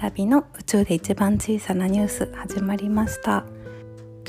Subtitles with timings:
[0.00, 3.44] ラビの宇宙で一番小さなニュース始まりました。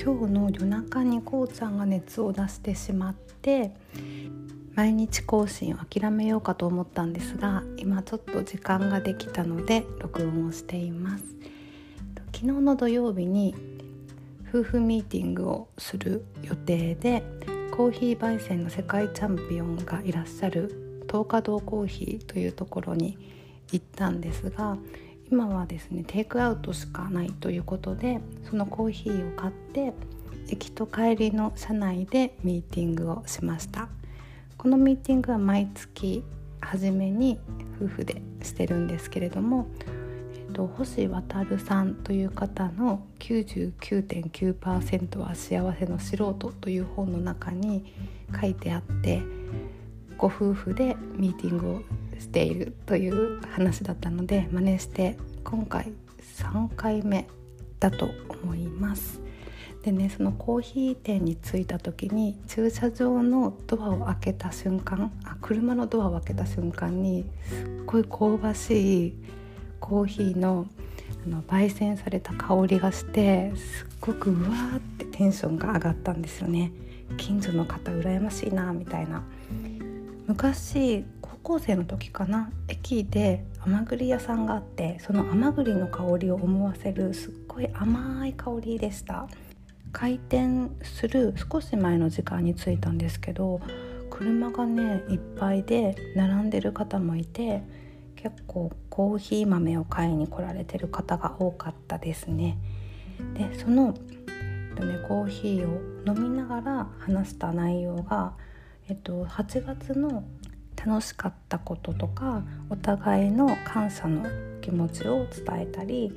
[0.03, 3.71] 今日の夜中にこうちゃんが熱を出してしまって
[4.73, 11.23] 毎日更新を諦めようかと思ったんですが今ちょっと時間ができたので録音をしています。
[12.33, 13.53] 昨日の土曜日に
[14.49, 17.21] 夫婦ミーティングをする予定で
[17.69, 23.19] コーヒー焙煎の世界チャンピオンがいらっしゃる東華堂コーヒーというところに
[23.71, 24.75] 行ったんですが
[25.31, 28.19] 今はですねテイクアウトしかないということで
[28.49, 29.93] そのコーヒーを買って
[30.47, 33.89] 行きと帰りの車内でミーティングをしました。
[34.57, 36.23] このミーティングは毎月
[36.59, 37.39] 初めに
[37.81, 39.67] 夫婦でしてるんですけれども、
[40.35, 47.85] えっと、星渉さんという方の「99.9%は幸せの素人」という本の中に
[48.41, 49.21] 書いてあって
[50.17, 51.81] ご夫婦でミーティングを
[52.19, 55.91] しているという話だったので真似して今回
[56.37, 57.27] 3回目
[57.79, 58.09] だと
[58.43, 59.21] 思います。
[59.83, 69.13] でねそのコーヒー店に着いた時に駐車場のドアを開けた瞬間あ車のドアを開けた瞬間にすっごい香ばしい
[69.79, 70.67] コーヒーの
[71.25, 76.71] あの焙煎された香りがしてすっごくうわーってテンションが上がったんですよね
[77.17, 79.23] 近所の方羨ましいなみたいな
[80.27, 81.03] 昔
[81.43, 89.27] 高校生の時かな駅で甘栗屋さんがあってその甘栗の香りを思わせるすっごい甘い香りでした。
[89.91, 93.59] 開店する少し前の時間に着いたんですけど
[94.09, 97.63] 車がねいっぱいで並んでる方もいて
[98.15, 102.57] 結構コーヒー豆を買いに来られてる方が多かったですね。
[103.33, 103.95] でその、
[104.27, 108.33] えっとね、コーヒーを飲みながら話した内容が、
[108.89, 110.23] えっと、8月の
[110.85, 114.25] 楽しかったこととかお互いの感謝の
[114.61, 116.11] 気持ちを伝えたり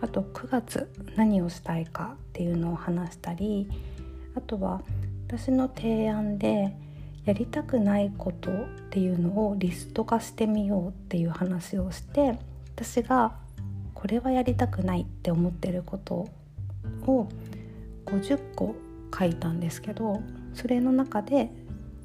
[0.00, 3.68] あと9月何をしたいかっていうのを話したり
[4.34, 4.82] あとは
[5.26, 6.76] 私の提案で
[7.24, 8.54] やりたくないことっ
[8.90, 12.38] ていうのをリスト化してみようっていう話をして
[12.74, 13.34] 私が
[13.94, 16.28] これはやりたくないって思ってること
[17.06, 17.28] を
[18.06, 18.76] 50個
[19.18, 20.22] 書いたんですけど
[20.54, 21.50] それの中で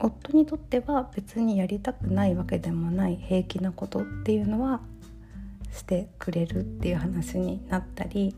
[0.03, 4.81] 夫にとっては別にやりたくないわけでもない平気なことっていうのは
[5.71, 8.35] してくれるっていう話になったり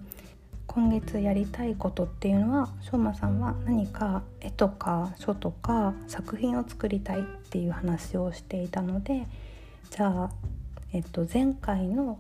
[0.68, 9.28] 今月やりたいことっていうのはしょうまさんは何か絵とか書とか作品を作りたいっていう話をしていたので
[9.90, 10.32] じゃあ、
[10.92, 12.20] えっと、前回の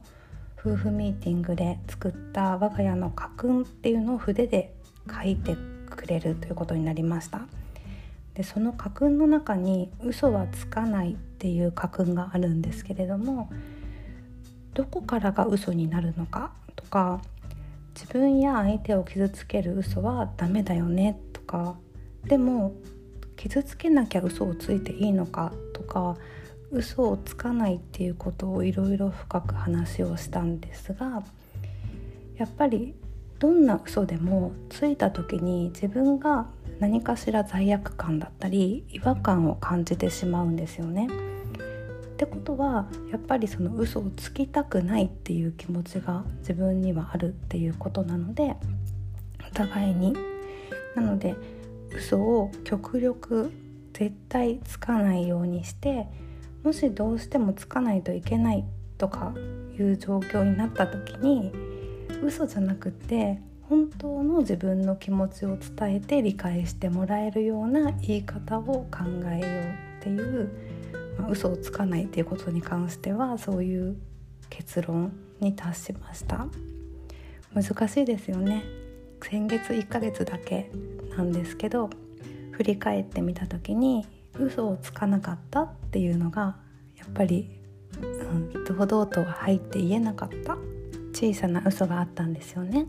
[0.59, 4.73] 夫婦ミーティングで作った我が家の家訓っていうのを筆で
[5.09, 5.57] 書いて
[5.89, 7.41] くれるということになりました。
[8.35, 13.49] でその家訓の中に「嘘はつかない」っていう家訓があるんですけれども
[14.73, 17.21] どこからが嘘になるのかとか
[17.93, 21.75] 自分や相手を傷つける嘘はダメだよねとか
[22.25, 22.73] でも
[23.35, 26.17] 傷つけなきゃ嘘をついていいのかとか
[26.71, 31.23] 嘘をつかないっていうことをいろいろ深く話をしたんですが
[32.37, 32.95] やっぱり
[33.37, 36.47] どんな嘘でもついた時に自分が
[36.83, 41.07] 何かしら罪悪感だったり違和感を感じてしまうんですよね。
[41.07, 48.57] ってことはやっぱりその嘘をつきたくないっていう気持ちが自分にはあるっていうことなので
[49.49, 50.13] お互いに
[50.93, 51.37] なので
[51.95, 53.49] 嘘を極力
[53.93, 56.07] 絶対つかないようにして
[56.63, 58.65] もしどうしてもつかないといけない
[58.97, 59.33] とか
[59.79, 61.53] いう状況になった時に
[62.21, 63.39] 嘘じゃなくて
[63.69, 70.49] 本当の自分の気持ちを伝えて理解してもらえるような言い方を考えようっていう
[71.17, 73.97] まあ、嘘をつかないっていうことに関してはそういう
[74.49, 76.47] 結論に達しました。
[77.53, 78.63] 難しいですよね。
[79.21, 80.69] 先月1ヶ月だけ
[81.15, 81.89] なんですけど
[82.51, 84.05] 振り返ってみた時に
[84.37, 86.57] 嘘をつかなかったっていうのが
[86.97, 87.49] やっぱり、
[88.01, 90.57] うん、堂々と入って言えなかった。
[91.13, 92.87] 小さな嘘があったんですよね。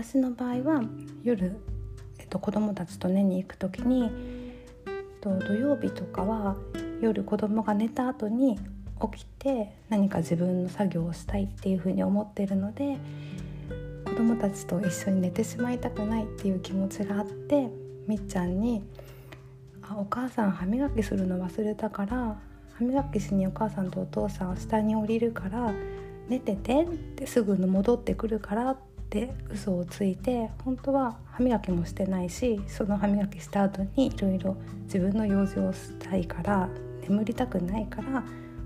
[0.00, 0.82] 私の場合は
[1.24, 1.56] 夜、
[2.20, 6.56] えっと、子供たちと寝に行く時に、えっと、土曜日とかは
[7.00, 8.60] 夜子供が寝た後に
[9.12, 12.96] 起きて何か自分の作業をしたいっていうふうに思っているので
[14.04, 17.68] 子供たちと一緒に寝てしまいたくないっていう気持ちがあって
[18.06, 18.84] みっちゃんに
[19.82, 22.40] 「あお母さん歯磨きするの忘れたから
[22.74, 25.72] 歯磨きしにお母さんとお父さん下に降りるから
[26.28, 26.86] 寝てて」っ
[27.16, 28.87] てすぐ戻ってくるからって
[29.50, 36.68] 嘘をついて本当は歯磨きもしてないしその歯磨きした後にいろいろ自分の用事をしたいから
[37.08, 38.22] 眠りたくないから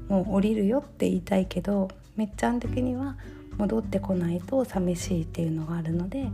[0.09, 3.17] もう降りるよって言いたいけどめっちゃん的には
[3.57, 6.29] 戻ってこないと寂しいっていうのがあるので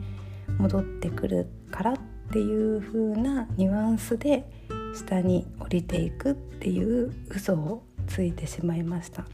[0.59, 1.97] 戻ってくるからっ
[2.33, 4.51] ていう風なニュアンスで
[4.95, 9.25] 下に降りていくっていう嘘をついてしまいました。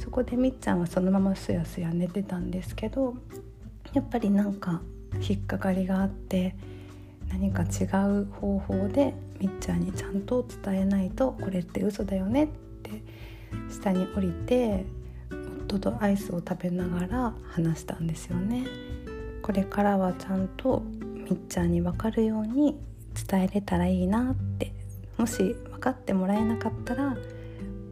[0.00, 3.14] そこでみっちゃんはそのまますやすや寝てたんですけど
[3.92, 4.80] やっぱりなんか
[5.28, 6.54] 引っかかりがあって
[7.30, 12.48] 何か違う方法でみっちゃんにちゃんと伝えないとこれって嘘だよねっ
[12.82, 13.02] て
[13.70, 14.84] 下に降りて
[15.68, 18.66] 夫とアイスを食べながら話したんですよね。
[19.42, 22.78] これからはちゃんとみっちゃんに分かるように
[23.28, 24.72] 伝えれたらいいなって
[25.16, 27.16] もし分かってもらえなかったら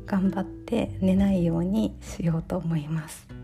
[0.07, 3.38] 頑張って寝ないようにしようと思います。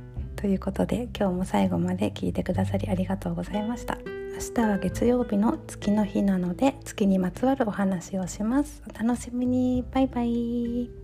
[0.45, 3.97] ということで今日も最後まで聞いてくださりありがとうございました。
[4.05, 8.83] 明日は月曜日の月の日なので月にまつわるお話をします。
[8.87, 11.04] お楽しみにバイバイ